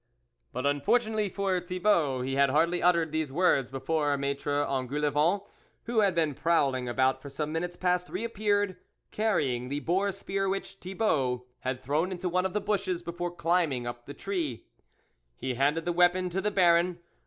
[0.51, 5.43] But unfortunately for Thibault, he had hardly uttered these words, before Maitre Engoulevent,
[5.83, 8.77] who had been prowling about for some minutes past, re appeared,
[9.11, 13.85] carrying the boar spear which Thibault had thrown into one of the bushes before climbing
[13.85, 14.65] up the tree.
[15.35, 16.97] He handed the weapon to the Baron.